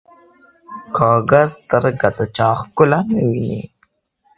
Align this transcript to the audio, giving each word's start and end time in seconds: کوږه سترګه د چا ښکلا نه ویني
کوږه 0.95 1.43
سترګه 1.55 2.09
د 2.17 2.19
چا 2.37 2.49
ښکلا 2.59 2.99
نه 3.13 3.21
ویني 3.29 3.61